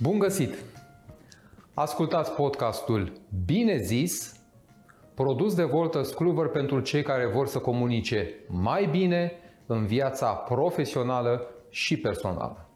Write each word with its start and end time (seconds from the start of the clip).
Bun 0.00 0.18
găsit! 0.18 0.54
Ascultați 1.74 2.32
podcastul 2.32 3.12
Bine 3.44 3.76
zis, 3.76 4.40
produs 5.14 5.54
de 5.54 5.62
Volters 5.62 6.10
Kluwer 6.10 6.48
pentru 6.48 6.80
cei 6.80 7.02
care 7.02 7.26
vor 7.26 7.46
să 7.46 7.58
comunice 7.58 8.34
mai 8.48 8.86
bine 8.86 9.32
în 9.66 9.86
viața 9.86 10.32
profesională 10.32 11.50
și 11.70 11.96
personală. 11.96 12.68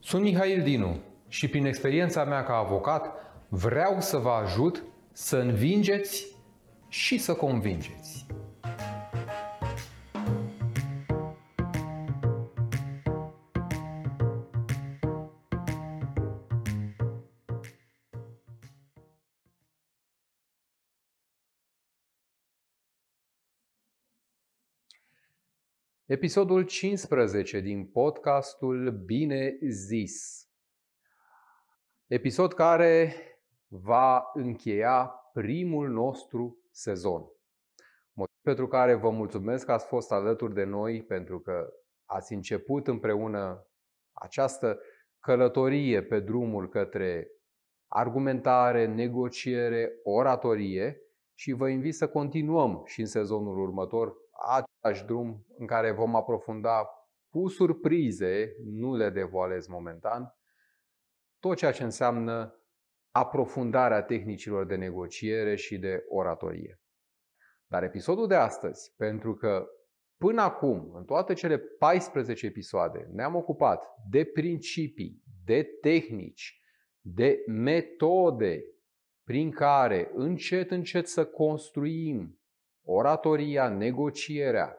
Sunt 0.00 0.22
Mihail 0.22 0.62
Dinu 0.62 0.98
și 1.28 1.48
prin 1.48 1.66
experiența 1.66 2.24
mea 2.24 2.42
ca 2.42 2.54
avocat 2.56 3.12
vreau 3.48 4.00
să 4.00 4.16
vă 4.16 4.30
ajut 4.30 4.84
să 5.12 5.36
învingeți 5.36 6.26
și 6.88 7.18
să 7.18 7.34
convingeți. 7.34 8.26
Episodul 26.08 26.62
15 26.62 27.60
din 27.60 27.86
podcastul 27.86 28.90
Bine 28.90 29.58
zis. 29.70 30.46
Episod 32.06 32.52
care 32.52 33.14
va 33.66 34.30
încheia 34.34 35.12
primul 35.32 35.88
nostru 35.88 36.58
sezon. 36.70 37.22
Motiv 38.12 38.36
pentru 38.42 38.66
care 38.66 38.94
vă 38.94 39.10
mulțumesc 39.10 39.64
că 39.64 39.72
ați 39.72 39.86
fost 39.86 40.12
alături 40.12 40.54
de 40.54 40.64
noi, 40.64 41.02
pentru 41.02 41.40
că 41.40 41.72
ați 42.04 42.32
început 42.32 42.86
împreună 42.86 43.66
această 44.12 44.80
călătorie 45.20 46.02
pe 46.02 46.20
drumul 46.20 46.68
către 46.68 47.30
argumentare, 47.88 48.86
negociere, 48.86 49.92
oratorie 50.04 51.00
și 51.34 51.52
vă 51.52 51.68
invit 51.68 51.94
să 51.94 52.08
continuăm 52.08 52.82
și 52.84 53.00
în 53.00 53.06
sezonul 53.06 53.58
următor 53.60 54.14
același 54.80 55.04
drum 55.04 55.46
în 55.58 55.66
care 55.66 55.90
vom 55.90 56.14
aprofunda 56.14 56.88
cu 57.28 57.48
surprize, 57.48 58.54
nu 58.64 58.96
le 58.96 59.10
devoalez 59.10 59.66
momentan, 59.66 60.34
tot 61.38 61.56
ceea 61.56 61.72
ce 61.72 61.82
înseamnă 61.82 62.62
aprofundarea 63.10 64.02
tehnicilor 64.02 64.66
de 64.66 64.76
negociere 64.76 65.54
și 65.54 65.78
de 65.78 66.04
oratorie. 66.08 66.80
Dar 67.66 67.82
episodul 67.82 68.26
de 68.26 68.34
astăzi, 68.34 68.94
pentru 68.96 69.34
că 69.34 69.66
până 70.16 70.42
acum, 70.42 70.94
în 70.94 71.04
toate 71.04 71.34
cele 71.34 71.58
14 71.58 72.46
episoade, 72.46 73.08
ne-am 73.12 73.34
ocupat 73.34 73.84
de 74.10 74.24
principii, 74.24 75.22
de 75.44 75.62
tehnici, 75.80 76.60
de 77.00 77.42
metode 77.46 78.64
prin 79.24 79.50
care 79.50 80.10
încet, 80.14 80.70
încet 80.70 81.06
să 81.06 81.26
construim 81.26 82.40
oratoria, 82.90 83.68
negocierea. 83.68 84.76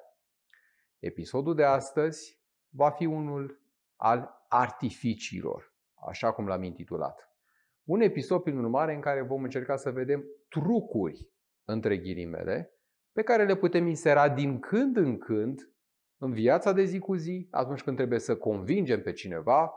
Episodul 1.00 1.56
de 1.56 1.64
astăzi 1.64 2.40
va 2.70 2.90
fi 2.90 3.06
unul 3.06 3.62
al 3.96 4.46
artificiilor, 4.48 5.74
așa 6.08 6.31
cum 6.31 6.48
l-am 6.48 6.64
intitulat. 6.64 7.30
Un 7.84 8.02
episod, 8.02 8.42
prin 8.42 8.58
urmare, 8.58 8.94
în 8.94 9.02
care 9.02 9.22
vom 9.22 9.44
încerca 9.44 9.75
să 9.75 9.92
vedem 9.92 10.25
trucuri, 10.48 11.30
între 11.66 11.98
ghilimele, 11.98 12.74
pe 13.12 13.22
care 13.22 13.46
le 13.46 13.56
putem 13.56 13.88
insera 13.88 14.30
din 14.30 14.59
când 14.59 14.98
în 14.98 15.18
când 15.18 15.74
în 16.18 16.31
viața 16.34 16.72
de 16.72 16.84
zi 16.84 17.00
cu 17.00 17.16
zi, 17.16 17.48
atunci 17.52 17.84
când 17.84 17.98
trebuie 17.98 18.19
să 18.19 18.38
convingem 18.38 19.02
pe 19.02 19.12
cineva, 19.12 19.74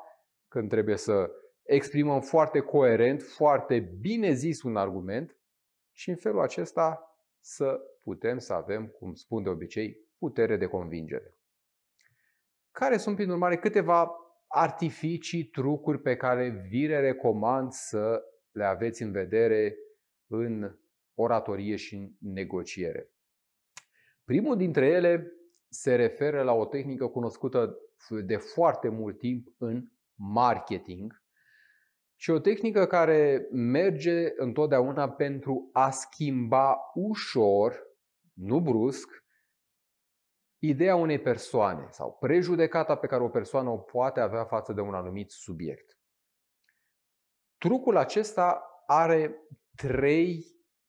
când 0.48 0.69
trebuie 0.69 0.97
să 0.97 1.31
exprimăm 1.62 2.21
foarte 2.21 2.60
coerent, 2.60 3.22
foarte 3.22 3.78
bine 3.78 4.32
zis 4.32 4.62
un 4.62 4.76
argument 4.76 5.37
și 5.92 6.10
în 6.10 6.16
felul 6.16 6.41
acesta 6.41 7.16
să 7.41 7.81
putem 8.02 8.38
să 8.38 8.52
avem, 8.52 8.86
cum 8.86 9.14
spun 9.14 9.42
de 9.42 9.48
obicei, 9.48 9.96
putere 10.18 10.56
de 10.56 10.66
convingere. 10.66 11.36
Care 12.70 12.96
sunt, 12.96 13.16
prin 13.16 13.30
urmare, 13.30 13.56
câteva 13.58 14.10
artificii, 14.48 15.44
trucuri 15.44 16.00
pe 16.00 16.16
care 16.16 16.48
vi 16.68 16.86
le 16.86 17.00
recomand 17.00 17.72
să 17.72 18.22
le 18.50 18.64
aveți 18.64 19.02
în 19.02 19.12
vedere 19.12 19.76
în 20.26 20.76
oratorie 21.14 21.76
și 21.76 21.94
în 21.94 22.10
negociere. 22.18 23.10
Primul 24.24 24.56
dintre 24.56 24.86
ele 24.86 25.32
se 25.68 25.94
referă 25.94 26.42
la 26.42 26.52
o 26.52 26.64
tehnică 26.64 27.06
cunoscută 27.06 27.78
de 28.24 28.36
foarte 28.36 28.88
mult 28.88 29.18
timp 29.18 29.48
în 29.58 29.88
marketing 30.14 31.22
și 32.16 32.30
o 32.30 32.38
tehnică 32.38 32.86
care 32.86 33.48
merge 33.50 34.32
întotdeauna 34.36 35.10
pentru 35.10 35.68
a 35.72 35.91
schimba 35.91 36.76
ușor, 36.94 37.91
nu 38.32 38.60
brusc, 38.60 39.09
ideea 40.59 40.97
unei 40.97 41.20
persoane 41.20 41.87
sau 41.91 42.16
prejudecata 42.20 42.97
pe 42.97 43.06
care 43.06 43.22
o 43.22 43.28
persoană 43.28 43.70
o 43.70 43.78
poate 43.78 44.20
avea 44.20 44.44
față 44.44 44.72
de 44.72 44.81
un 44.81 44.94
anumit 44.94 45.31
subiect. 45.31 45.98
Trucul 47.56 47.97
acesta 47.97 48.62
are 48.87 49.37
trei 49.76 50.44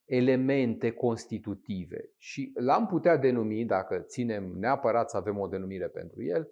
elemente 0.05 0.91
constitutive 0.91 2.13
și 2.17 2.51
l-am 2.55 2.87
putea 2.87 3.17
denumi, 3.17 3.65
dacă 3.65 3.99
ținem 3.99 4.43
neapărat 4.43 5.09
să 5.09 5.17
avem 5.17 5.39
o 5.39 5.47
denumire 5.47 5.89
pentru 5.89 6.23
el, 6.23 6.49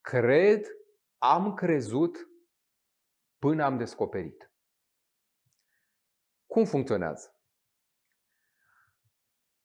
cred, 0.00 0.66
am 1.18 1.54
crezut 1.54 2.28
până 3.38 3.64
am 3.64 3.76
descoperit. 3.76 4.52
Cum 6.46 6.64
funcționează? 6.64 7.33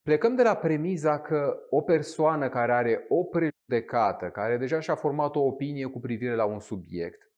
Plecăm 0.04 0.36
de 0.36 0.44
la 0.44 0.56
premiza 0.56 1.20
că 1.20 1.58
o 1.70 1.82
persoană 1.82 2.50
care 2.50 2.72
are 2.72 3.06
o 3.08 3.24
prejudecată, 3.24 4.30
care 4.30 4.58
deja 4.58 4.80
și-a 4.80 4.96
format 4.96 5.36
o 5.36 5.40
opinie 5.40 5.86
cu 5.86 6.00
privire 6.00 6.36
la 6.36 6.46
un 6.46 6.60
subiect, 6.60 7.32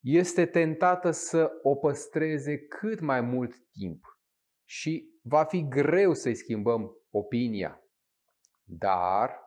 este 0.00 0.46
tentată 0.46 1.10
să 1.10 1.50
o 1.62 1.74
păstreze 1.74 2.58
cât 2.58 3.00
mai 3.00 3.20
mult 3.20 3.54
timp 3.70 4.04
și 4.64 5.10
va 5.22 5.44
fi 5.44 5.68
greu 5.68 6.14
să-i 6.14 6.34
schimbăm 6.34 6.96
opinia. 7.10 7.82
Dar, 8.64 9.40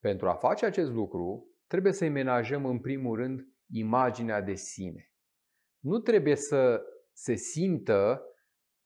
pentru 0.00 0.28
a 0.28 0.34
face 0.34 0.66
acest 0.66 0.90
lucru, 0.90 1.46
trebuie 1.66 1.92
să-i 1.92 2.08
menajăm 2.08 2.66
în 2.66 2.80
primul 2.80 3.16
rând 3.16 3.40
imaginea 3.70 4.40
de 4.40 4.54
sine. 4.54 5.12
Nu 5.78 5.98
trebuie 5.98 6.36
să 6.36 6.82
se 7.12 7.34
simtă 7.34 8.22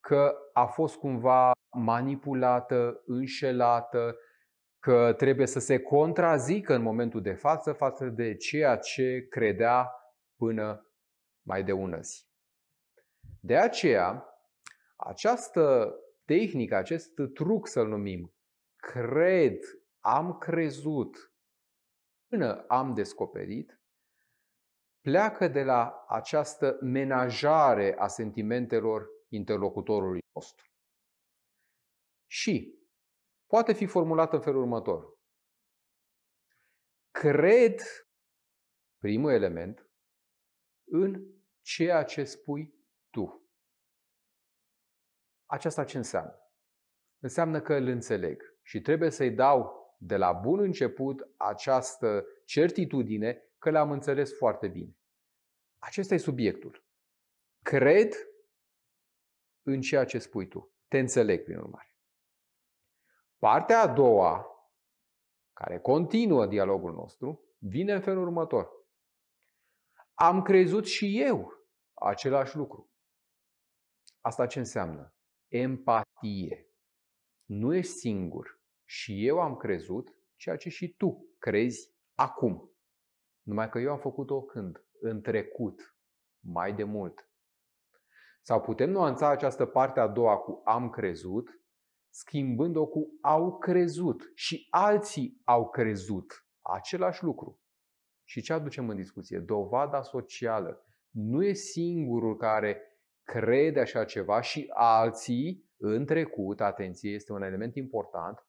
că 0.01 0.35
a 0.53 0.67
fost 0.67 0.97
cumva 0.97 1.53
manipulată, 1.77 3.03
înșelată, 3.07 4.17
că 4.79 5.13
trebuie 5.17 5.47
să 5.47 5.59
se 5.59 5.79
contrazică 5.79 6.75
în 6.75 6.83
momentul 6.83 7.23
de 7.23 7.33
față 7.33 7.73
față 7.73 8.05
de 8.07 8.37
ceea 8.37 8.77
ce 8.77 9.27
credea 9.31 9.93
până 10.37 10.91
mai 11.43 11.65
de 11.65 11.73
ună 11.73 12.01
zi. 12.01 12.25
De 13.41 13.57
aceea, 13.57 14.25
această 14.97 15.95
tehnică, 16.25 16.77
acest 16.77 17.15
truc 17.35 17.69
să-l 17.69 17.89
numim, 17.89 18.35
cred, 18.77 19.59
am 20.01 20.39
crezut, 20.39 21.33
până 22.29 22.65
am 22.69 22.95
descoperit, 22.95 23.81
pleacă 25.01 25.49
de 25.49 25.63
la 25.63 26.05
această 26.09 26.79
menajare 26.81 27.95
a 27.99 28.07
sentimentelor 28.07 29.07
interlocutorului 29.29 30.21
nostru. 30.35 30.67
Și 32.27 32.79
poate 33.47 33.73
fi 33.73 33.87
formulat 33.87 34.33
în 34.33 34.41
felul 34.41 34.63
următor. 34.63 35.19
Cred, 37.11 37.81
primul 38.99 39.31
element, 39.31 39.91
în 40.85 41.27
ceea 41.61 42.05
ce 42.05 42.25
spui 42.25 42.75
tu. 43.11 43.51
Aceasta 45.47 45.85
ce 45.85 45.97
înseamnă? 45.97 46.41
Înseamnă 47.19 47.61
că 47.61 47.75
îl 47.75 47.87
înțeleg 47.87 48.43
și 48.63 48.81
trebuie 48.81 49.11
să-i 49.11 49.31
dau 49.31 49.87
de 49.99 50.17
la 50.17 50.33
bun 50.33 50.59
început 50.61 51.29
această 51.37 52.27
certitudine 52.45 53.43
că 53.59 53.71
l-am 53.71 53.91
înțeles 53.91 54.37
foarte 54.37 54.69
bine. 54.69 54.97
Acesta 55.79 56.15
e 56.15 56.19
subiectul. 56.19 56.85
Cred 57.63 58.15
în 59.63 59.81
ceea 59.81 60.05
ce 60.05 60.19
spui 60.19 60.49
tu. 60.49 60.75
Te 60.89 60.99
înțeleg, 60.99 61.45
prin 61.45 61.57
urmare. 61.57 61.96
Partea 63.39 63.81
a 63.81 63.93
doua, 63.93 64.47
care 65.53 65.81
continuă 65.81 66.47
dialogul 66.47 66.93
nostru, 66.93 67.41
vine 67.59 67.93
în 67.93 68.01
felul 68.01 68.23
următor. 68.23 68.71
Am 70.15 70.43
crezut 70.43 70.87
și 70.87 71.21
eu 71.21 71.53
același 71.95 72.57
lucru. 72.57 72.91
Asta 74.21 74.47
ce 74.47 74.59
înseamnă? 74.59 75.15
Empatie. 75.49 76.71
Nu 77.45 77.75
ești 77.75 77.93
singur. 77.93 78.61
Și 78.85 79.27
eu 79.27 79.41
am 79.41 79.57
crezut 79.57 80.17
ceea 80.37 80.57
ce 80.57 80.69
și 80.69 80.95
tu 80.95 81.35
crezi 81.39 81.95
acum. 82.15 82.71
Numai 83.43 83.69
că 83.69 83.79
eu 83.79 83.91
am 83.93 83.99
făcut-o 83.99 84.43
când? 84.43 84.85
În 85.01 85.23
trecut. 85.23 85.97
mai 86.41 86.75
de 86.75 86.85
mult. 86.85 87.31
Sau 88.43 88.61
putem 88.61 88.91
nuanța 88.91 89.29
această 89.29 89.67
parte 89.67 90.01
a 90.01 90.07
doua 90.07 90.37
cu 90.37 90.63
am 90.65 90.91
crezut, 90.91 91.61
schimbând-o 92.17 92.87
cu 92.87 93.19
au 93.21 93.59
crezut 93.59 94.33
și 94.35 94.67
alții 94.71 95.41
au 95.45 95.69
crezut 95.69 96.47
același 96.61 97.23
lucru. 97.23 97.61
Și 98.25 98.41
ce 98.41 98.53
aducem 98.53 98.89
în 98.89 98.97
discuție? 98.97 99.39
Dovada 99.39 100.03
socială. 100.03 100.87
Nu 101.11 101.45
e 101.45 101.53
singurul 101.53 102.37
care 102.37 102.81
crede 103.23 103.81
așa 103.81 104.05
ceva 104.05 104.41
și 104.41 104.71
alții 104.75 105.71
în 105.77 106.05
trecut, 106.05 106.61
atenție, 106.61 107.11
este 107.11 107.33
un 107.33 107.43
element 107.43 107.75
important, 107.75 108.47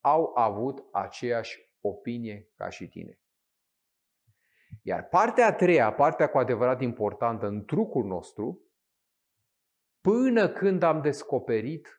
au 0.00 0.30
avut 0.34 0.84
aceeași 0.92 1.58
opinie 1.80 2.48
ca 2.54 2.68
și 2.68 2.88
tine. 2.88 3.20
Iar 4.82 5.08
partea 5.08 5.46
a 5.46 5.52
treia, 5.52 5.92
partea 5.92 6.28
cu 6.28 6.38
adevărat 6.38 6.80
importantă 6.80 7.46
în 7.46 7.64
trucul 7.64 8.04
nostru, 8.04 8.60
până 10.00 10.48
când 10.48 10.82
am 10.82 11.00
descoperit 11.00 11.95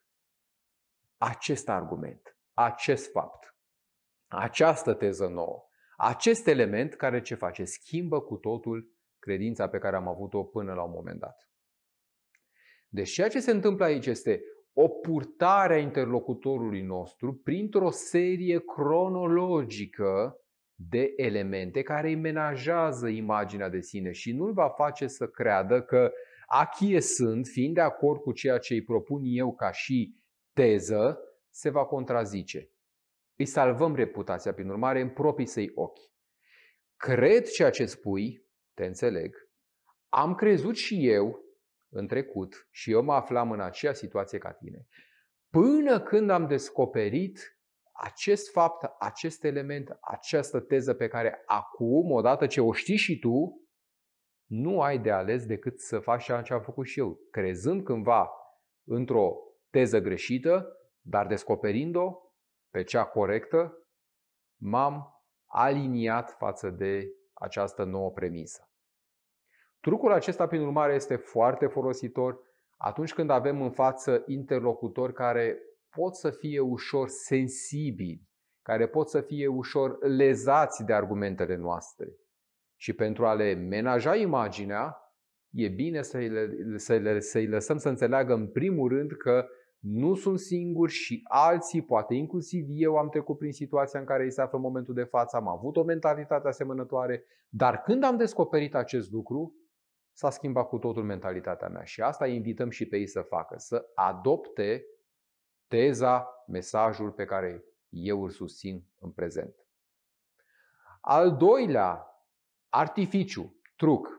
acest 1.18 1.70
argument, 1.70 2.38
acest 2.54 3.12
fapt, 3.12 3.56
această 4.28 4.94
teză 4.94 5.28
nouă, 5.28 5.64
acest 5.98 6.48
element 6.48 6.94
care 6.94 7.22
ce 7.22 7.36
face? 7.36 7.64
Schimbă 7.64 8.22
cu 8.22 8.36
totul 8.36 8.92
credința 9.20 9.70
pe 9.70 9.78
care 9.78 9.96
am 9.96 10.08
avut-o 10.08 10.44
până 10.44 10.74
la 10.74 10.84
un 10.84 10.92
moment 10.92 11.20
dat. 11.20 11.50
Deci 12.90 13.12
ceea 13.12 13.30
ce 13.30 13.40
se 13.40 13.52
întâmplă 13.52 13.86
aici 13.86 14.06
este 14.06 14.42
o 14.74 14.88
purtare 14.88 15.74
a 15.74 15.78
interlocutorului 15.78 16.82
nostru 16.82 17.34
printr-o 17.34 17.90
serie 17.90 18.60
cronologică 18.60 20.42
de 20.76 21.14
elemente 21.16 21.82
care 21.82 22.08
îi 22.08 22.16
menajează 22.16 23.08
imaginea 23.08 23.70
de 23.70 23.82
sine 23.82 24.12
și 24.12 24.32
nu-l 24.32 24.54
va 24.54 24.70
face 24.70 25.08
să 25.08 25.28
creadă 25.28 25.82
că 25.82 26.12
achiesând, 26.46 27.48
fiind 27.48 27.74
de 27.74 27.82
acord 27.82 28.22
cu 28.22 28.32
ceea 28.32 28.58
ce 28.58 28.74
îi 28.74 28.84
propun 28.84 29.22
eu 29.24 29.56
ca 29.56 29.72
și 29.72 30.16
teză, 30.58 31.20
se 31.50 31.70
va 31.70 31.86
contrazice. 31.86 32.72
Îi 33.36 33.46
salvăm 33.46 33.96
reputația, 33.96 34.54
prin 34.54 34.70
urmare, 34.70 35.02
în 35.02 35.10
proprii 35.10 35.46
săi 35.46 35.72
ochi. 35.76 36.00
Cred 36.96 37.48
ceea 37.48 37.70
ce 37.70 37.86
spui, 37.86 38.46
te 38.74 38.86
înțeleg, 38.86 39.50
am 40.10 40.36
crezut 40.36 40.76
și 40.76 41.10
eu 41.10 41.46
în 41.90 42.08
trecut 42.08 42.68
și 42.72 42.92
eu 42.92 43.04
mă 43.04 43.14
aflam 43.14 43.52
în 43.52 43.60
aceea 43.60 43.94
situație 43.94 44.38
ca 44.38 44.52
tine, 44.52 44.88
până 45.50 46.02
când 46.02 46.30
am 46.30 46.48
descoperit 46.48 47.60
acest 47.92 48.52
fapt, 48.52 48.92
acest 49.00 49.44
element, 49.44 49.98
această 50.02 50.60
teză 50.60 50.94
pe 50.94 51.08
care 51.08 51.44
acum, 51.46 52.12
odată 52.12 52.48
ce 52.48 52.62
o 52.62 52.74
știi 52.74 52.96
și 52.96 53.20
tu, 53.20 53.68
nu 54.46 54.82
ai 54.82 55.00
de 55.00 55.12
ales 55.12 55.46
decât 55.46 55.80
să 55.80 56.00
faci 56.00 56.24
ceea 56.24 56.42
ce 56.42 56.54
am 56.54 56.62
făcut 56.62 56.86
și 56.86 57.00
eu, 57.00 57.20
crezând 57.32 57.84
cândva 57.84 58.30
într-o 58.84 59.47
teză 59.70 60.00
greșită, 60.00 60.78
dar 61.02 61.28
descoperind-o 61.28 62.14
pe 62.70 62.84
cea 62.84 63.06
corectă, 63.06 63.88
m-am 64.62 65.24
aliniat 65.46 66.36
față 66.38 66.70
de 66.70 67.08
această 67.34 67.84
nouă 67.84 68.12
premisă. 68.12 68.70
Trucul 69.80 70.12
acesta, 70.12 70.48
prin 70.48 70.62
urmare, 70.62 70.94
este 70.94 71.16
foarte 71.16 71.68
folositor 71.68 72.40
atunci 72.78 73.14
când 73.14 73.30
avem 73.30 73.62
în 73.62 73.72
față 73.72 74.24
interlocutori 74.26 75.14
care 75.14 75.58
pot 75.90 76.16
să 76.16 76.30
fie 76.30 76.60
ușor 76.60 77.08
sensibili, 77.08 78.22
care 78.62 78.88
pot 78.88 79.10
să 79.10 79.22
fie 79.22 79.48
ușor 79.48 80.06
lezați 80.06 80.84
de 80.84 80.94
argumentele 80.94 81.56
noastre. 81.56 82.08
Și 82.80 82.94
pentru 82.94 83.26
a 83.26 83.34
le 83.34 83.54
menaja 83.54 84.16
imaginea, 84.16 84.98
e 85.58 85.68
bine 85.68 86.02
să-i, 86.02 86.32
să 86.76 87.18
să 87.20 87.40
lăsăm 87.50 87.78
să 87.78 87.90
înțeleagă 87.90 88.34
în 88.34 88.48
primul 88.48 88.90
rând 88.90 89.12
că 89.12 89.48
nu 89.80 90.16
sunt 90.16 90.40
singuri 90.40 90.92
și 90.92 91.22
alții, 91.24 91.82
poate 91.82 92.14
inclusiv 92.14 92.66
eu 92.70 92.98
am 92.98 93.10
trecut 93.10 93.38
prin 93.38 93.52
situația 93.52 94.00
în 94.00 94.06
care 94.06 94.24
îi 94.24 94.32
se 94.32 94.42
află 94.42 94.58
în 94.58 94.64
momentul 94.64 94.94
de 94.94 95.04
față, 95.04 95.36
am 95.36 95.48
avut 95.48 95.78
o 95.78 95.84
mentalitate 95.84 96.48
asemănătoare, 96.48 97.24
dar 97.50 97.82
când 97.82 98.04
am 98.04 98.18
descoperit 98.18 98.76
acest 98.76 99.12
lucru, 99.12 99.56
s-a 100.12 100.30
schimbat 100.30 100.68
cu 100.68 100.78
totul 100.78 101.04
mentalitatea 101.04 101.68
mea 101.68 101.84
și 101.84 102.02
asta 102.02 102.28
invităm 102.28 102.70
și 102.70 102.86
pe 102.86 102.98
ei 102.98 103.08
să 103.08 103.22
facă, 103.22 103.56
să 103.58 103.86
adopte 103.96 104.86
teza, 105.68 106.28
mesajul 106.48 107.12
pe 107.12 107.26
care 107.26 107.64
eu 107.90 108.24
îl 108.24 108.30
susțin 108.30 108.84
în 109.00 109.12
prezent. 109.12 109.56
Al 111.02 111.36
doilea 111.36 112.06
artificiu, 112.70 113.56
truc, 113.76 114.17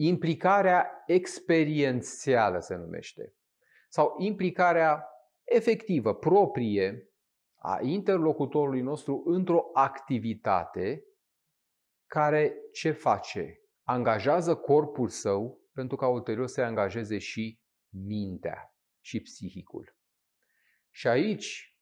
implicarea 0.00 1.02
experiențială 1.06 2.58
se 2.58 2.74
numește, 2.74 3.34
sau 3.88 4.14
implicarea 4.18 5.04
efectivă, 5.44 6.14
proprie 6.14 7.12
a 7.54 7.78
interlocutorului 7.82 8.80
nostru 8.80 9.22
într-o 9.24 9.70
activitate 9.72 11.04
care 12.06 12.54
ce 12.72 12.90
face? 12.90 13.62
angajează 13.88 14.54
corpul 14.54 15.08
său 15.08 15.60
pentru 15.72 15.96
ca 15.96 16.08
ulterior 16.08 16.46
să 16.46 16.60
angajeze 16.60 17.18
și 17.18 17.60
mintea 17.90 18.74
și 19.00 19.20
psihicul. 19.20 19.96
Și 20.90 21.08
aici, 21.08 21.78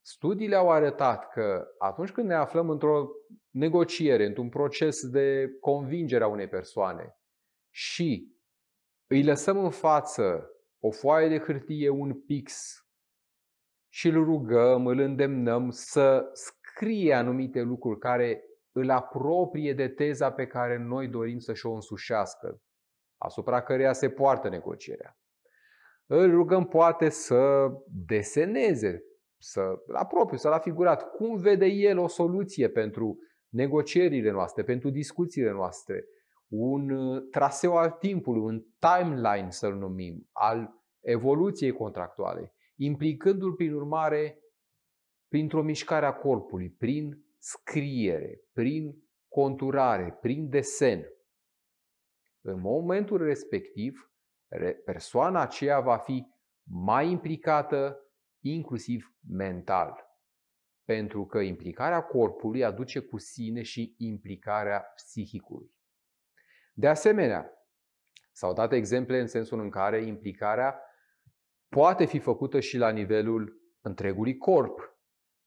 studiile 0.00 0.56
au 0.56 0.70
arătat 0.70 1.28
că 1.28 1.64
atunci 1.78 2.10
când 2.10 2.26
ne 2.26 2.34
aflăm 2.34 2.70
într-o 2.70 3.08
negociere, 3.50 4.26
într-un 4.26 4.48
proces 4.48 5.08
de 5.08 5.48
convingere 5.60 6.24
a 6.24 6.28
unei 6.28 6.48
persoane 6.48 7.15
și 7.76 8.36
îi 9.06 9.24
lăsăm 9.24 9.64
în 9.64 9.70
față 9.70 10.50
o 10.82 10.90
foaie 10.90 11.28
de 11.28 11.38
hârtie, 11.38 11.88
un 11.88 12.20
pix 12.20 12.74
și 13.92 14.08
îl 14.08 14.24
rugăm, 14.24 14.86
îl 14.86 14.98
îndemnăm 14.98 15.70
să 15.70 16.30
scrie 16.32 17.14
anumite 17.14 17.60
lucruri 17.60 17.98
care 17.98 18.44
îl 18.72 18.90
apropie 18.90 19.72
de 19.72 19.88
teza 19.88 20.32
pe 20.32 20.46
care 20.46 20.76
noi 20.76 21.08
dorim 21.08 21.38
să 21.38 21.54
și-o 21.54 21.72
însușească, 21.72 22.60
asupra 23.16 23.62
căreia 23.62 23.92
se 23.92 24.10
poartă 24.10 24.48
negocierea. 24.48 25.18
Îl 26.06 26.30
rugăm 26.30 26.66
poate 26.66 27.08
să 27.08 27.68
deseneze, 28.06 29.02
să 29.38 29.82
la 29.86 30.06
propriu, 30.06 30.36
să 30.36 30.48
la 30.48 30.58
figurat, 30.58 31.10
cum 31.10 31.36
vede 31.36 31.66
el 31.66 31.98
o 31.98 32.08
soluție 32.08 32.68
pentru 32.68 33.18
negocierile 33.48 34.30
noastre, 34.30 34.64
pentru 34.64 34.90
discuțiile 34.90 35.50
noastre, 35.50 36.04
un 36.48 36.90
uh, 36.90 37.22
traseu 37.30 37.76
al 37.76 37.90
timpului, 37.90 38.40
un 38.40 38.64
timeline 38.78 39.50
să-l 39.50 39.74
numim, 39.74 40.28
al 40.32 40.84
evoluției 41.00 41.72
contractuale, 41.72 42.52
implicându-l 42.76 43.52
prin 43.52 43.72
urmare 43.72 44.40
printr-o 45.28 45.62
mișcare 45.62 46.06
a 46.06 46.14
corpului, 46.14 46.70
prin 46.70 47.24
scriere, 47.38 48.40
prin 48.52 49.04
conturare, 49.28 50.18
prin 50.20 50.48
desen. 50.48 51.04
În 52.40 52.60
momentul 52.60 53.22
respectiv, 53.22 54.10
persoana 54.84 55.40
aceea 55.40 55.80
va 55.80 55.96
fi 55.96 56.26
mai 56.62 57.10
implicată, 57.10 58.00
inclusiv 58.40 59.14
mental. 59.28 60.04
Pentru 60.84 61.26
că 61.26 61.38
implicarea 61.38 62.02
corpului 62.02 62.64
aduce 62.64 63.00
cu 63.00 63.18
sine 63.18 63.62
și 63.62 63.94
implicarea 63.98 64.80
psihicului. 64.80 65.75
De 66.78 66.88
asemenea, 66.88 67.50
s-au 68.32 68.52
dat 68.52 68.72
exemple 68.72 69.20
în 69.20 69.26
sensul 69.26 69.60
în 69.60 69.70
care 69.70 70.04
implicarea 70.04 70.80
poate 71.68 72.04
fi 72.04 72.18
făcută 72.18 72.60
și 72.60 72.76
la 72.76 72.90
nivelul 72.90 73.60
întregului 73.80 74.36
corp, 74.36 74.98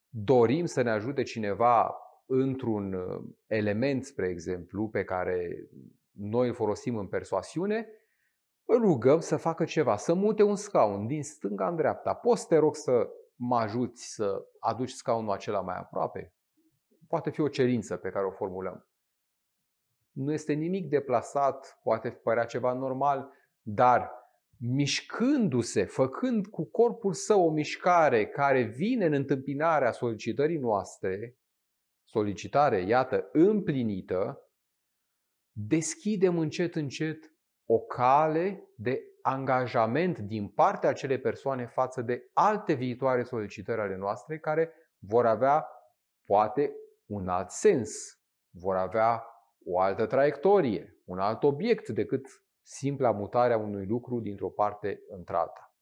dorim 0.10 0.66
să 0.66 0.82
ne 0.82 0.90
ajute 0.90 1.24
cineva 1.24 1.96
într-un 2.26 2.94
uh, 2.94 3.24
element, 3.48 4.06
spre 4.06 4.28
exemplu, 4.28 4.90
pe 4.90 5.04
care 5.04 5.70
noi 6.12 6.48
îl 6.48 6.54
folosim 6.54 6.98
în 6.98 7.08
persoasiune, 7.08 7.88
îl 8.66 8.80
rugăm 8.80 9.20
să 9.20 9.38
facă 9.38 9.66
ceva, 9.66 9.98
să 9.98 10.14
mute 10.14 10.44
un 10.44 10.56
scaun 10.56 11.08
din 11.08 11.24
stânga 11.24 11.68
în 11.68 11.76
dreapta. 11.76 12.14
Poți, 12.14 12.48
te 12.48 12.58
rog, 12.58 12.76
să 12.76 13.10
mă 13.36 13.58
ajuți 13.58 14.14
să 14.14 14.46
aduci 14.60 14.92
scaunul 14.92 15.32
acela 15.32 15.62
mai 15.62 15.78
aproape? 15.78 16.34
Poate 17.08 17.30
fi 17.30 17.42
o 17.42 17.48
cerință 17.48 17.98
pe 17.98 18.10
care 18.10 18.26
o 18.26 18.32
formulăm. 18.32 18.89
Nu 20.20 20.34
este 20.34 20.54
nimic 20.54 20.90
deplasat, 20.90 21.80
poate 21.84 22.12
părea 22.12 22.46
ceva 22.46 22.74
normal, 22.74 23.34
dar 23.62 24.12
mișcându-se, 24.58 25.86
făcând 25.86 26.48
cu 26.48 26.66
corpul 26.66 27.14
său 27.14 27.46
o 27.46 27.52
mișcare 27.52 28.28
care 28.28 28.62
vine 28.62 29.06
în 29.06 29.14
întâmpinarea 29.14 29.92
solicitării 29.92 30.58
noastre, 30.58 31.38
solicitare, 32.04 32.82
iată, 32.82 33.30
împlinită, 33.32 34.50
deschidem 35.52 36.38
încet, 36.38 36.76
încet 36.76 37.34
o 37.66 37.80
cale 37.80 38.70
de 38.76 39.02
angajament 39.22 40.20
din 40.20 40.48
partea 40.48 40.90
acelei 40.90 41.20
persoane 41.20 41.66
față 41.66 42.02
de 42.02 42.30
alte 42.34 42.74
viitoare 42.74 43.24
solicitări 43.24 43.82
ale 43.82 43.96
noastre 43.96 44.40
care 44.40 44.74
vor 44.98 45.26
avea, 45.26 45.68
poate, 46.26 46.74
un 47.06 47.28
alt 47.28 47.50
sens, 47.50 47.90
vor 48.50 48.76
avea 48.76 49.24
o 49.66 49.80
altă 49.80 50.06
traiectorie, 50.06 50.96
un 51.06 51.20
alt 51.20 51.44
obiect 51.44 51.90
decât 51.90 52.28
simpla 52.62 53.12
mutare 53.12 53.54
a 53.54 53.58
unui 53.58 53.86
lucru 53.86 54.20
dintr-o 54.20 54.50
parte 54.50 55.02
într-alta. 55.08 55.74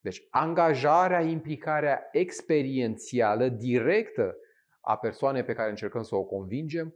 Deci 0.00 0.26
angajarea, 0.30 1.20
implicarea 1.20 2.08
experiențială 2.12 3.48
directă 3.48 4.36
a 4.80 4.96
persoanei 4.96 5.44
pe 5.44 5.52
care 5.52 5.70
încercăm 5.70 6.02
să 6.02 6.14
o 6.14 6.24
convingem 6.24 6.94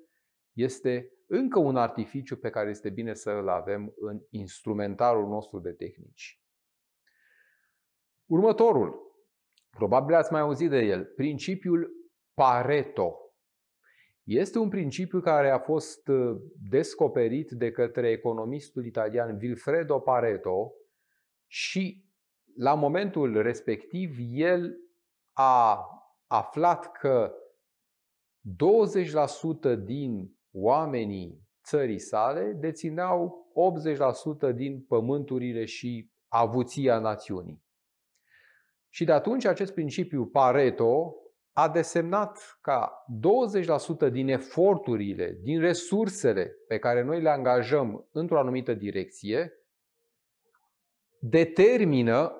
este 0.53 1.13
încă 1.27 1.59
un 1.59 1.77
artificiu 1.77 2.37
pe 2.37 2.51
care 2.51 2.71
este 2.71 2.91
bine 2.91 3.15
să 3.15 3.31
îl 3.31 3.49
avem 3.49 3.93
în 3.97 4.21
instrumentarul 4.31 5.29
nostru 5.29 5.59
de 5.59 5.73
tehnici. 5.73 6.41
Următorul, 8.27 9.17
probabil 9.71 10.15
ați 10.15 10.33
mai 10.33 10.41
auzit 10.41 10.71
de 10.71 10.79
el, 10.79 11.05
principiul 11.05 11.91
Pareto. 12.35 13.19
Este 14.25 14.59
un 14.59 14.69
principiu 14.69 15.21
care 15.21 15.51
a 15.51 15.59
fost 15.59 16.09
uh, 16.09 16.37
descoperit 16.69 17.51
de 17.51 17.71
către 17.71 18.11
economistul 18.11 18.87
italian 18.87 19.39
Vilfredo 19.39 19.99
Pareto 19.99 20.73
și 21.47 22.05
la 22.57 22.75
momentul 22.75 23.43
respectiv 23.43 24.17
el 24.31 24.77
a 25.33 25.89
aflat 26.27 26.93
că 26.93 27.35
20% 29.75 29.85
din 29.85 30.37
oamenii 30.53 31.43
țării 31.65 31.99
sale 31.99 32.53
dețineau 32.53 33.53
80% 34.51 34.55
din 34.55 34.85
pământurile 34.85 35.65
și 35.65 36.11
avuția 36.29 36.99
națiunii. 36.99 37.63
Și 38.89 39.05
de 39.05 39.13
atunci 39.13 39.45
acest 39.45 39.73
principiu 39.73 40.27
Pareto 40.27 41.15
a 41.55 41.69
desemnat 41.69 42.59
ca 42.61 43.05
20% 44.09 44.11
din 44.11 44.29
eforturile, 44.29 45.39
din 45.43 45.61
resursele 45.61 46.57
pe 46.69 46.79
care 46.79 47.03
noi 47.03 47.21
le 47.23 47.31
angajăm 47.31 48.09
într-o 48.13 48.39
anumită 48.39 48.75
direcție, 48.75 49.53
determină 51.19 52.39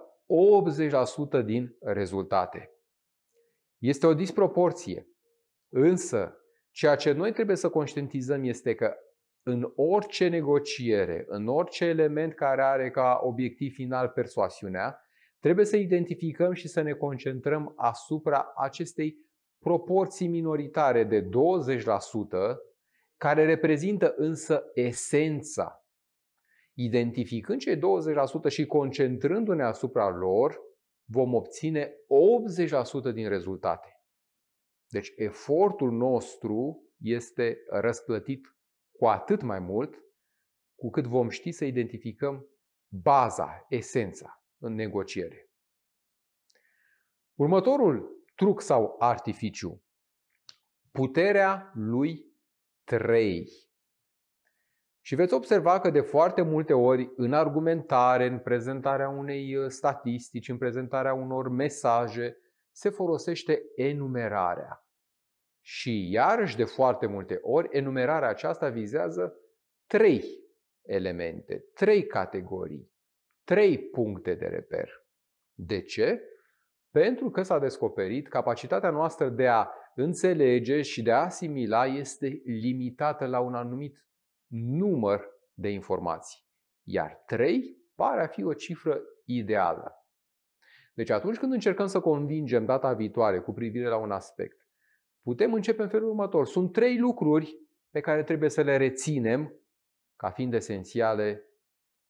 80% 1.41 1.45
din 1.45 1.77
rezultate. 1.81 2.71
Este 3.79 4.07
o 4.07 4.15
disproporție. 4.15 5.09
Însă, 5.69 6.37
ceea 6.71 6.97
ce 6.97 7.13
noi 7.13 7.33
trebuie 7.33 7.57
să 7.57 7.69
conștientizăm 7.69 8.45
este 8.45 8.75
că 8.75 8.95
în 9.43 9.73
orice 9.77 10.29
negociere, 10.29 11.25
în 11.29 11.49
orice 11.49 11.85
element 11.85 12.35
care 12.35 12.63
are 12.63 12.91
ca 12.91 13.21
obiectiv 13.23 13.73
final 13.75 14.09
persoasiunea, 14.09 15.04
trebuie 15.45 15.65
să 15.65 15.77
identificăm 15.77 16.53
și 16.53 16.69
să 16.69 16.81
ne 16.81 16.93
concentrăm 16.93 17.73
asupra 17.77 18.53
acestei 18.57 19.17
proporții 19.59 20.29
minoritare 20.29 21.05
de 21.05 21.23
20%, 21.23 21.29
care 23.17 23.45
reprezintă 23.45 24.15
însă 24.17 24.63
esența. 24.75 25.87
Identificând 26.75 27.61
cei 27.61 27.77
20% 27.77 27.81
și 28.49 28.67
concentrându-ne 28.67 29.63
asupra 29.63 30.09
lor, 30.09 30.61
vom 31.11 31.35
obține 31.35 31.93
80% 33.11 33.13
din 33.15 33.29
rezultate. 33.29 34.03
Deci 34.89 35.13
efortul 35.17 35.91
nostru 35.91 36.83
este 36.99 37.57
răsplătit 37.71 38.57
cu 38.99 39.07
atât 39.07 39.43
mai 39.43 39.59
mult 39.59 39.95
cu 40.75 40.91
cât 40.91 41.07
vom 41.07 41.29
ști 41.29 41.53
să 41.53 41.65
identificăm 41.65 42.47
baza, 42.89 43.67
esența 43.69 44.39
în 44.65 44.75
negociere. 44.75 45.49
Următorul 47.35 48.25
truc 48.35 48.61
sau 48.61 48.97
artificiu, 48.99 49.83
puterea 50.93 51.71
lui 51.75 52.25
3. 52.85 53.49
Și 55.01 55.15
veți 55.15 55.35
observa 55.35 55.81
că 55.81 55.91
de 55.91 56.01
foarte 56.01 56.43
multe 56.43 56.73
ori 56.73 57.13
în 57.17 57.33
argumentare, 57.33 58.27
în 58.27 58.39
prezentarea 58.39 59.09
unei 59.09 59.57
uh, 59.57 59.69
statistici, 59.69 60.49
în 60.49 60.59
prezentarea 60.59 61.15
unor 61.15 61.49
mesaje, 61.49 62.37
se 62.71 62.91
folosește 62.91 63.63
enumerarea. 63.77 64.89
Și 65.61 66.11
iarăși 66.11 66.57
de 66.57 66.65
foarte 66.65 67.07
multe 67.07 67.39
ori, 67.43 67.69
enumerarea 67.71 68.29
aceasta 68.29 68.69
vizează 68.69 69.37
trei 69.87 70.25
elemente, 70.83 71.65
trei 71.75 72.07
categorii, 72.07 72.94
trei 73.45 73.79
puncte 73.79 74.35
de 74.35 74.47
reper. 74.47 74.91
De 75.55 75.83
ce? 75.83 76.23
Pentru 76.91 77.31
că 77.31 77.43
s-a 77.43 77.59
descoperit 77.59 78.29
capacitatea 78.29 78.91
noastră 78.91 79.29
de 79.29 79.49
a 79.49 79.69
înțelege 79.95 80.83
și 80.83 81.03
de 81.03 81.13
a 81.13 81.25
asimila 81.25 81.87
este 81.87 82.43
limitată 82.45 83.27
la 83.27 83.41
un 83.41 83.55
anumit 83.55 84.05
număr 84.47 85.25
de 85.55 85.69
informații. 85.69 86.43
Iar 86.83 87.23
trei 87.27 87.77
pare 87.95 88.23
a 88.23 88.27
fi 88.27 88.45
o 88.45 88.53
cifră 88.53 89.01
ideală. 89.25 90.05
Deci 90.95 91.11
atunci 91.11 91.37
când 91.37 91.53
încercăm 91.53 91.87
să 91.87 92.01
convingem 92.01 92.65
data 92.65 92.93
viitoare 92.93 93.41
cu 93.41 93.53
privire 93.53 93.89
la 93.89 93.97
un 93.97 94.11
aspect, 94.11 94.67
putem 95.23 95.55
începe 95.55 95.83
în 95.83 95.89
felul 95.89 96.09
următor. 96.09 96.47
Sunt 96.47 96.73
trei 96.73 96.99
lucruri 96.99 97.59
pe 97.91 98.01
care 98.01 98.23
trebuie 98.23 98.51
să 98.51 98.63
le 98.63 98.77
reținem 98.77 99.55
ca 100.17 100.31
fiind 100.31 100.55
esențiale 100.55 101.49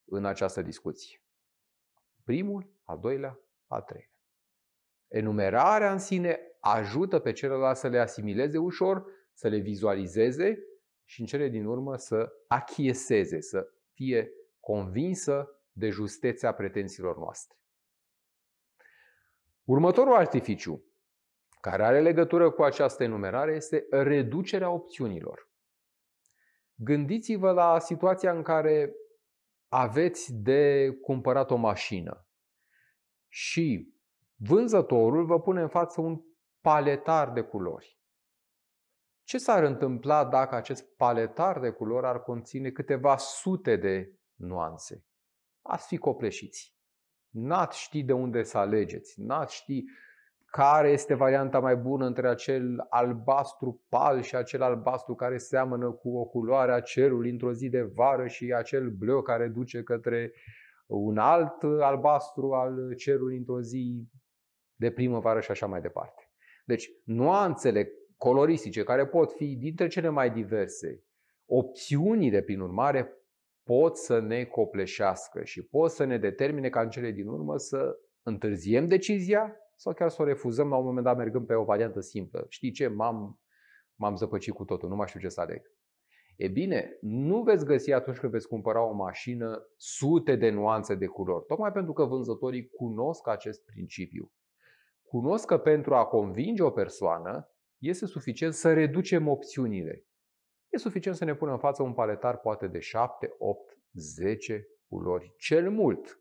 în 0.05 0.25
această 0.25 0.63
discuție. 0.63 1.24
Primul, 2.25 2.73
al 2.85 2.99
doilea, 2.99 3.39
al 3.67 3.83
treilea. 3.83 4.09
Enumerarea 5.09 5.93
în 5.93 5.99
sine 5.99 6.41
ajută 6.61 7.19
pe 7.19 7.33
celălalt 7.33 7.77
să 7.77 7.89
le 7.89 7.99
asimileze 7.99 8.59
ușor, 8.59 9.07
să 9.33 9.49
le 9.49 9.59
vizualizeze 9.59 10.59
și 11.05 11.21
în 11.21 11.27
cele 11.27 11.49
din 11.49 11.65
urmă 11.65 11.97
să 11.97 12.33
achieseze, 12.49 13.41
să 13.41 13.69
fie 13.93 14.31
convinsă 14.61 15.49
de 15.73 15.89
justețea 15.89 16.53
pretențiilor 16.53 17.17
noastre. 17.17 17.59
Următorul 19.65 20.15
artificiu 20.15 20.85
care 21.61 21.85
are 21.85 22.01
legătură 22.01 22.51
cu 22.51 22.63
această 22.63 23.03
enumerare 23.03 23.55
este 23.55 23.87
reducerea 23.91 24.71
opțiunilor. 24.71 25.49
Gândiți-vă 26.75 27.53
la 27.53 27.79
situația 27.79 28.33
în 28.33 28.43
care 28.43 28.95
aveți 29.77 30.33
de 30.33 30.91
cumpărat 31.01 31.51
o 31.51 31.57
mașină 31.57 32.27
și 33.29 33.95
vânzătorul 34.37 35.27
vă 35.27 35.41
pune 35.41 35.61
în 35.61 35.69
față 35.69 36.01
un 36.01 36.21
paletar 36.61 37.33
de 37.33 37.41
culori. 37.43 37.99
Ce 39.23 39.39
s-ar 39.39 39.63
întâmpla 39.63 40.25
dacă 40.25 40.55
acest 40.55 40.97
paletar 40.97 41.61
de 41.61 41.71
culori 41.71 42.07
ar 42.07 42.23
conține 42.23 42.71
câteva 42.71 43.17
sute 43.17 43.77
de 43.77 44.19
nuanțe? 44.35 45.05
Ați 45.63 45.87
fi 45.87 45.97
copleșiți. 45.97 46.77
N-ați 47.29 47.81
ști 47.81 48.03
de 48.03 48.13
unde 48.13 48.43
să 48.43 48.59
alegeți, 48.59 49.21
n-ați 49.21 49.55
ști 49.55 49.85
care 50.57 50.89
este 50.89 51.15
varianta 51.15 51.59
mai 51.59 51.77
bună 51.77 52.07
între 52.07 52.29
acel 52.29 52.87
albastru 52.89 53.85
pal 53.89 54.21
și 54.21 54.37
acel 54.37 54.63
albastru 54.63 55.15
care 55.15 55.37
seamănă 55.37 55.91
cu 55.91 56.17
o 56.17 56.25
culoare 56.25 56.73
a 56.73 56.81
cerului 56.81 57.31
într-o 57.31 57.53
zi 57.53 57.69
de 57.69 57.83
vară 57.83 58.27
și 58.27 58.53
acel 58.53 58.91
bleu 58.91 59.23
care 59.23 59.49
duce 59.49 59.83
către 59.83 60.33
un 60.87 61.19
alt 61.19 61.63
albastru 61.81 62.53
al 62.53 62.95
cerului 62.95 63.37
într-o 63.37 63.61
zi 63.61 64.09
de 64.75 64.91
primăvară 64.91 65.41
și 65.41 65.51
așa 65.51 65.67
mai 65.67 65.81
departe. 65.81 66.31
Deci, 66.65 66.91
nuanțele 67.05 67.89
coloristice 68.17 68.83
care 68.83 69.07
pot 69.07 69.33
fi 69.33 69.57
dintre 69.57 69.87
cele 69.87 70.09
mai 70.09 70.31
diverse, 70.31 71.05
opțiunile, 71.47 72.43
prin 72.43 72.61
urmare, 72.61 73.13
pot 73.63 73.97
să 73.97 74.21
ne 74.21 74.45
copleșească 74.45 75.45
și 75.45 75.67
pot 75.67 75.91
să 75.91 76.05
ne 76.05 76.19
determine 76.19 76.69
ca 76.69 76.81
în 76.81 76.91
cele 76.91 77.11
din 77.11 77.27
urmă 77.27 77.59
să 77.59 77.99
întârziem 78.23 78.87
decizia 78.87 79.59
sau 79.77 79.93
chiar 79.93 80.09
să 80.09 80.23
o 80.23 80.25
refuzăm 80.25 80.69
la 80.69 80.77
un 80.77 80.85
moment 80.85 81.05
dat 81.05 81.17
mergând 81.17 81.47
pe 81.47 81.55
o 81.55 81.65
variantă 81.65 82.01
simplă. 82.01 82.47
Știi 82.49 82.71
ce? 82.71 82.87
M-am, 82.87 83.41
m-am 83.95 84.17
zăpăcit 84.17 84.55
cu 84.55 84.65
totul, 84.65 84.89
nu 84.89 84.97
mai 84.97 85.09
știu 85.09 85.21
ce 85.21 85.29
să 85.29 85.41
aleg. 85.41 85.63
E 86.37 86.49
bine, 86.49 86.99
nu 87.01 87.43
veți 87.43 87.65
găsi 87.65 87.93
atunci 87.93 88.19
când 88.19 88.33
veți 88.33 88.49
cumpăra 88.49 88.83
o 88.83 88.93
mașină 88.93 89.67
sute 89.77 90.37
de 90.37 90.51
nuanțe 90.51 90.95
de 90.95 91.07
culori, 91.07 91.47
tocmai 91.47 91.73
pentru 91.73 91.93
că 91.93 92.05
vânzătorii 92.05 92.69
cunosc 92.69 93.29
acest 93.29 93.65
principiu. 93.65 94.33
Cunosc 95.03 95.47
că 95.47 95.59
pentru 95.59 95.95
a 95.95 96.05
convinge 96.05 96.63
o 96.63 96.71
persoană 96.71 97.49
este 97.79 98.07
suficient 98.07 98.55
să 98.55 98.73
reducem 98.73 99.29
opțiunile. 99.29 100.07
E 100.69 100.79
suficient 100.79 101.17
să 101.17 101.25
ne 101.25 101.35
punem 101.35 101.53
în 101.55 101.61
față 101.61 101.83
un 101.83 101.93
paletar 101.93 102.39
poate 102.39 102.67
de 102.67 102.79
7, 102.79 103.35
8, 103.39 103.79
10 103.93 104.67
culori, 104.89 105.35
cel 105.37 105.71
mult. 105.71 106.21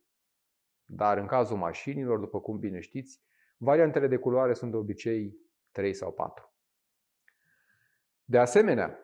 Dar 0.86 1.18
în 1.18 1.26
cazul 1.26 1.58
mașinilor, 1.58 2.20
după 2.20 2.40
cum 2.42 2.60
bine 2.60 2.80
știți, 2.80 3.22
Variantele 3.63 4.08
de 4.08 4.17
culoare 4.17 4.53
sunt 4.53 4.72
de 4.72 4.77
obicei 4.77 5.38
3 5.72 5.93
sau 5.93 6.12
4. 6.12 6.53
De 8.24 8.38
asemenea, 8.38 9.00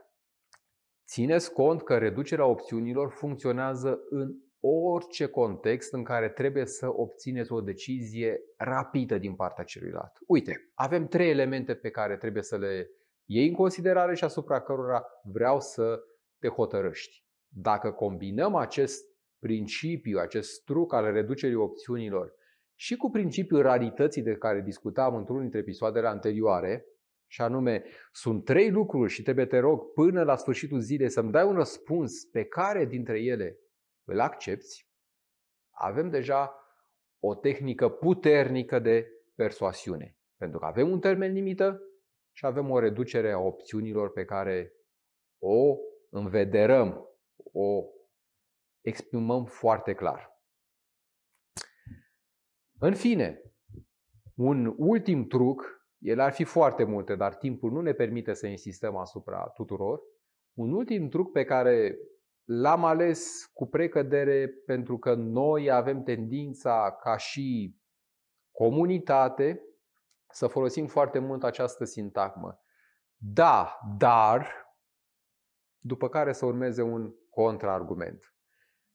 țineți 1.07 1.53
cont 1.53 1.83
că 1.83 1.97
reducerea 1.97 2.45
opțiunilor 2.45 3.11
funcționează 3.11 3.99
în 4.09 4.35
orice 4.59 5.27
context 5.27 5.93
în 5.93 6.03
care 6.03 6.29
trebuie 6.29 6.65
să 6.65 6.87
obțineți 6.91 7.51
o 7.51 7.61
decizie 7.61 8.39
rapidă 8.57 9.17
din 9.17 9.35
partea 9.35 9.63
celuilalt. 9.63 10.11
Uite, 10.27 10.71
avem 10.73 11.07
trei 11.07 11.29
elemente 11.29 11.75
pe 11.75 11.89
care 11.89 12.17
trebuie 12.17 12.43
să 12.43 12.57
le 12.57 12.89
iei 13.25 13.47
în 13.47 13.53
considerare 13.53 14.15
și 14.15 14.23
asupra 14.23 14.61
cărora 14.61 15.05
vreau 15.23 15.59
să 15.59 15.99
te 16.39 16.47
hotărăști. 16.47 17.25
Dacă 17.47 17.91
combinăm 17.91 18.55
acest 18.55 19.03
principiu, 19.39 20.19
acest 20.19 20.63
truc 20.63 20.93
al 20.93 21.11
reducerii 21.11 21.55
opțiunilor 21.55 22.37
și 22.79 22.95
cu 22.95 23.09
principiul 23.09 23.62
rarității 23.62 24.21
de 24.21 24.36
care 24.36 24.62
discutam 24.62 25.15
într-unul 25.15 25.41
dintre 25.41 25.59
episoadele 25.59 26.07
anterioare, 26.07 26.86
și 27.31 27.41
anume, 27.41 27.83
sunt 28.12 28.45
trei 28.45 28.69
lucruri 28.69 29.12
și 29.12 29.21
trebuie, 29.21 29.45
te 29.45 29.57
rog, 29.57 29.93
până 29.93 30.24
la 30.24 30.36
sfârșitul 30.36 30.79
zilei 30.79 31.09
să-mi 31.09 31.31
dai 31.31 31.45
un 31.45 31.55
răspuns 31.55 32.25
pe 32.25 32.43
care 32.45 32.86
dintre 32.86 33.19
ele 33.19 33.59
îl 34.07 34.19
accepti, 34.19 34.88
avem 35.69 36.09
deja 36.09 36.55
o 37.19 37.36
tehnică 37.36 37.89
puternică 37.89 38.79
de 38.79 39.07
persoasiune. 39.36 40.17
Pentru 40.38 40.59
că 40.59 40.65
avem 40.65 40.91
un 40.91 41.00
termen 41.00 41.33
limită 41.33 41.81
și 42.31 42.45
avem 42.45 42.69
o 42.69 42.79
reducere 42.79 43.31
a 43.31 43.39
opțiunilor 43.39 44.12
pe 44.12 44.25
care 44.25 44.74
o 45.41 45.75
învederăm, 46.09 47.07
o 47.51 47.83
exprimăm 48.81 49.45
foarte 49.45 49.93
clar. 49.93 50.38
În 52.79 52.95
fine, 52.95 53.41
un 54.36 54.74
ultim 54.77 55.27
truc, 55.27 55.88
el 55.98 56.19
ar 56.19 56.31
fi 56.31 56.43
foarte 56.43 56.83
multe, 56.83 57.15
dar 57.15 57.36
timpul 57.36 57.71
nu 57.71 57.81
ne 57.81 57.93
permite 57.93 58.33
să 58.33 58.48
insistăm 58.48 58.95
asupra 58.95 59.48
tuturor. 59.48 60.01
Un 60.53 60.74
ultim 60.74 61.09
truc 61.09 61.31
pe 61.31 61.43
care 61.43 61.98
l-am 62.43 62.86
ales 62.86 63.45
cu 63.53 63.67
precădere 63.67 64.48
pentru 64.65 64.98
că 64.98 65.13
noi 65.13 65.71
avem 65.71 66.03
tendința 66.03 66.98
ca 67.01 67.17
și 67.17 67.77
comunitate 68.51 69.63
să 70.29 70.48
folosim 70.48 70.88
foarte 70.88 71.19
mult 71.19 71.43
această 71.43 71.83
sintagmă. 71.83 72.59
Da, 73.15 73.79
dar, 73.98 74.48
după 75.79 76.09
care 76.09 76.33
să 76.33 76.45
urmeze 76.45 76.81
un 76.81 77.13
contraargument. 77.29 78.33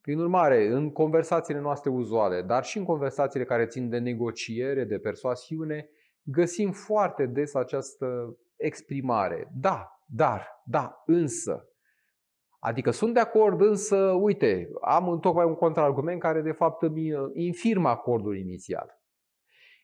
Prin 0.04 0.18
urmare, 0.18 0.66
în 0.66 0.92
conversațiile 0.92 1.60
noastre 1.60 1.90
uzuale, 1.90 2.42
dar 2.42 2.64
și 2.64 2.78
în 2.78 2.84
conversațiile 2.84 3.44
care 3.44 3.66
țin 3.66 3.88
de 3.88 3.98
negociere, 3.98 4.84
de 4.84 4.98
persoasiune, 4.98 5.88
găsim 6.22 6.72
foarte 6.72 7.26
des 7.26 7.54
această 7.54 8.36
exprimare. 8.56 9.50
Da, 9.60 10.02
dar, 10.06 10.62
da, 10.64 11.02
însă. 11.06 11.68
Adică 12.58 12.90
sunt 12.90 13.14
de 13.14 13.20
acord, 13.20 13.60
însă, 13.60 13.96
uite, 13.96 14.70
am 14.80 15.18
tocmai 15.20 15.44
un 15.44 15.54
contraargument 15.54 16.20
care 16.20 16.40
de 16.40 16.52
fapt 16.52 16.82
îmi 16.82 17.12
infirmă 17.32 17.88
acordul 17.88 18.36
inițial. 18.38 19.02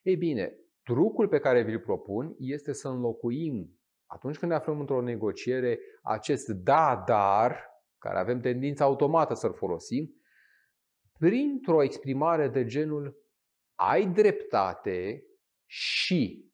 Ei 0.03 0.17
bine, 0.17 0.53
trucul 0.83 1.29
pe 1.29 1.39
care 1.39 1.62
vi-l 1.62 1.81
propun 1.81 2.35
este 2.39 2.73
să 2.73 2.89
înlocuim, 2.89 3.81
atunci 4.07 4.39
când 4.39 4.50
ne 4.50 4.57
aflăm 4.57 4.81
într-o 4.81 5.03
negociere, 5.03 5.79
acest 6.03 6.49
da, 6.49 7.03
dar, 7.07 7.71
care 8.00 8.19
avem 8.19 8.40
tendința 8.40 8.85
automată 8.85 9.35
să-l 9.35 9.54
folosim, 9.54 10.14
printr-o 11.19 11.83
exprimare 11.83 12.49
de 12.49 12.64
genul 12.64 13.16
ai 13.75 14.07
dreptate 14.07 15.25
și. 15.66 16.52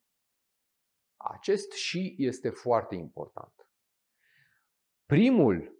Acest 1.17 1.71
și 1.71 2.15
este 2.17 2.49
foarte 2.49 2.95
important. 2.95 3.69
Primul, 5.05 5.77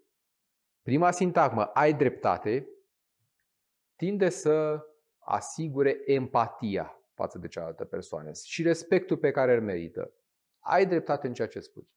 prima 0.81 1.11
sintagmă, 1.11 1.63
ai 1.63 1.93
dreptate, 1.93 2.67
tinde 3.95 4.29
să 4.29 4.85
asigure 5.17 6.01
empatia 6.05 7.01
față 7.13 7.37
de 7.37 7.47
cealaltă 7.47 7.85
persoană 7.85 8.31
și 8.43 8.63
respectul 8.63 9.17
pe 9.17 9.31
care 9.31 9.53
îl 9.53 9.61
merită. 9.61 10.13
Ai 10.59 10.85
dreptate 10.85 11.27
în 11.27 11.33
ceea 11.33 11.47
ce 11.47 11.59
spui. 11.59 11.89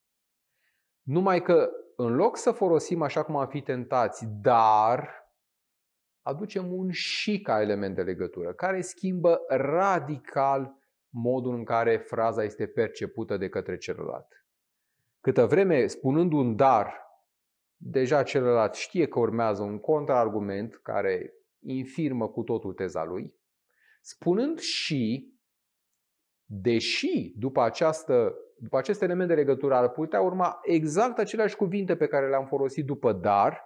Numai 1.03 1.43
că 1.43 1.71
în 2.05 2.15
loc 2.15 2.37
să 2.37 2.51
folosim 2.51 3.03
așa 3.03 3.23
cum 3.23 3.37
am 3.37 3.49
fi 3.49 3.61
tentați, 3.61 4.27
dar 4.41 5.09
aducem 6.23 6.73
un 6.73 6.91
și 6.91 7.41
ca 7.41 7.61
element 7.61 7.95
de 7.95 8.03
legătură, 8.03 8.53
care 8.53 8.81
schimbă 8.81 9.41
radical 9.49 10.75
modul 11.09 11.55
în 11.55 11.65
care 11.65 11.97
fraza 11.97 12.45
este 12.45 12.67
percepută 12.67 13.37
de 13.37 13.49
către 13.49 13.77
celălalt. 13.77 14.45
Câtă 15.21 15.47
vreme, 15.47 15.87
spunând 15.87 16.33
un 16.33 16.57
dar, 16.57 16.95
deja 17.77 18.23
celălalt 18.23 18.75
știe 18.75 19.09
că 19.09 19.19
urmează 19.19 19.63
un 19.63 19.79
contraargument 19.79 20.75
care 20.75 21.35
infirmă 21.59 22.29
cu 22.29 22.43
totul 22.43 22.73
teza 22.73 23.05
lui, 23.05 23.35
spunând 24.01 24.59
și, 24.59 25.35
deși 26.45 27.35
după, 27.37 27.63
această, 27.63 28.35
după 28.61 28.79
acest 28.79 29.03
element 29.03 29.29
de 29.29 29.35
legătură 29.35 29.75
ar 29.75 29.89
putea 29.89 30.21
urma 30.21 30.59
exact 30.63 31.19
aceleași 31.19 31.57
cuvinte 31.57 31.97
pe 31.97 32.07
care 32.07 32.29
le-am 32.29 32.47
folosit 32.47 32.85
după 32.85 33.13
dar, 33.13 33.65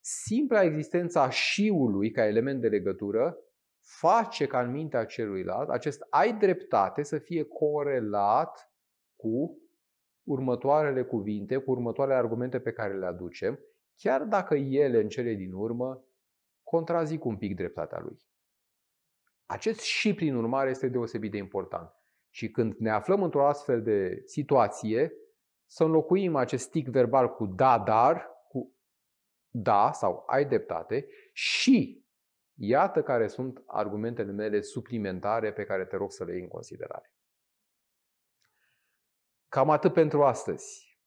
simpla 0.00 0.62
existența 0.62 1.30
șiului 1.30 2.10
ca 2.10 2.26
element 2.26 2.60
de 2.60 2.68
legătură 2.68 3.36
face 3.80 4.46
ca 4.46 4.60
în 4.60 4.70
mintea 4.70 5.04
celuilalt 5.04 5.68
acest 5.68 6.06
ai 6.10 6.38
dreptate 6.38 7.02
să 7.02 7.18
fie 7.18 7.42
corelat 7.44 8.72
cu 9.16 9.58
următoarele 10.22 11.02
cuvinte, 11.02 11.56
cu 11.56 11.70
următoarele 11.70 12.16
argumente 12.16 12.60
pe 12.60 12.72
care 12.72 12.98
le 12.98 13.06
aducem, 13.06 13.58
chiar 13.96 14.22
dacă 14.22 14.54
ele 14.54 15.00
în 15.00 15.08
cele 15.08 15.34
din 15.34 15.52
urmă 15.52 16.04
contrazic 16.62 17.24
un 17.24 17.36
pic 17.36 17.56
dreptatea 17.56 18.00
lui. 18.00 18.18
Acest 19.46 19.80
și, 19.80 20.14
prin 20.14 20.34
urmare, 20.34 20.70
este 20.70 20.88
deosebit 20.88 21.30
de 21.30 21.36
important. 21.36 22.03
Și 22.34 22.50
când 22.50 22.74
ne 22.78 22.90
aflăm 22.90 23.22
într-o 23.22 23.46
astfel 23.46 23.82
de 23.82 24.22
situație, 24.24 25.12
să 25.66 25.84
înlocuim 25.84 26.36
acest 26.36 26.70
tic 26.70 26.88
verbal 26.88 27.34
cu 27.34 27.46
da, 27.46 27.78
dar, 27.78 28.30
cu 28.48 28.74
da 29.48 29.92
sau 29.92 30.24
ai 30.26 30.44
dreptate 30.44 31.06
și 31.32 32.04
iată 32.54 33.02
care 33.02 33.26
sunt 33.26 33.62
argumentele 33.66 34.32
mele 34.32 34.60
suplimentare 34.60 35.52
pe 35.52 35.64
care 35.64 35.84
te 35.84 35.96
rog 35.96 36.12
să 36.12 36.24
le 36.24 36.32
iei 36.32 36.42
în 36.42 36.48
considerare. 36.48 37.12
Cam 39.48 39.70
atât 39.70 39.92
pentru 39.92 40.22
astăzi. 40.22 40.98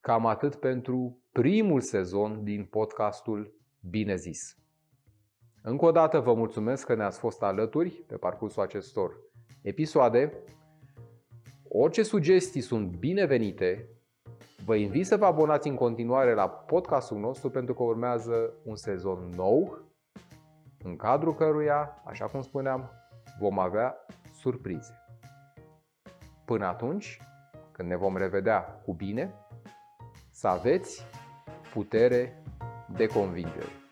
Cam 0.00 0.26
atât 0.26 0.54
pentru 0.54 1.22
primul 1.32 1.80
sezon 1.80 2.44
din 2.44 2.64
podcastul 2.64 3.54
Bine 3.80 4.16
zis. 4.16 4.58
Încă 5.62 5.84
o 5.84 5.90
dată 5.90 6.20
vă 6.20 6.34
mulțumesc 6.34 6.86
că 6.86 6.94
ne-ați 6.94 7.18
fost 7.18 7.42
alături 7.42 7.90
pe 7.90 8.16
parcursul 8.16 8.62
acestor 8.62 9.24
episoade. 9.62 10.42
Orice 11.78 12.02
sugestii 12.02 12.60
sunt 12.60 12.96
binevenite. 12.96 13.88
Vă 14.64 14.74
invit 14.74 15.06
să 15.06 15.16
vă 15.16 15.24
abonați 15.24 15.68
în 15.68 15.74
continuare 15.74 16.34
la 16.34 16.48
podcastul 16.48 17.18
nostru 17.18 17.50
pentru 17.50 17.74
că 17.74 17.82
urmează 17.82 18.52
un 18.64 18.76
sezon 18.76 19.28
nou 19.34 19.78
în 20.84 20.96
cadrul 20.96 21.34
căruia, 21.34 22.02
așa 22.04 22.26
cum 22.26 22.42
spuneam, 22.42 22.90
vom 23.40 23.58
avea 23.58 23.96
surprize. 24.32 24.94
Până 26.44 26.66
atunci, 26.66 27.20
când 27.72 27.88
ne 27.88 27.96
vom 27.96 28.16
revedea 28.16 28.60
cu 28.60 28.92
bine, 28.92 29.34
să 30.30 30.48
aveți 30.48 31.06
putere 31.72 32.42
de 32.96 33.06
convingere. 33.06 33.85